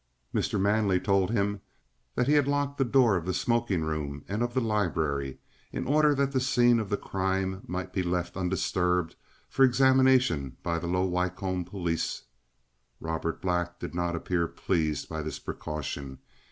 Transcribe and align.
Mr. 0.33 0.59
Manley 0.59 0.99
told 0.99 1.29
him 1.29 1.61
that 2.15 2.25
he 2.25 2.33
had 2.33 2.47
locked 2.47 2.79
the 2.79 2.83
door 2.83 3.15
of 3.17 3.23
the 3.27 3.35
smoking 3.35 3.83
room 3.83 4.25
and 4.27 4.41
of 4.41 4.55
the 4.55 4.59
library, 4.59 5.37
in 5.71 5.85
order 5.85 6.15
that 6.15 6.31
the 6.31 6.39
scene 6.39 6.79
of 6.79 6.89
the 6.89 6.97
crime 6.97 7.61
might 7.67 7.93
be 7.93 8.01
left 8.01 8.35
undisturbed 8.35 9.15
for 9.47 9.63
examination 9.63 10.57
by 10.63 10.79
the 10.79 10.87
Low 10.87 11.05
Wycombe 11.05 11.65
police. 11.65 12.23
Robert 12.99 13.43
Black 13.43 13.77
did 13.77 13.93
not 13.93 14.15
appear 14.15 14.47
pleased 14.47 15.07
by 15.07 15.21
this 15.21 15.37
precaution. 15.37 16.17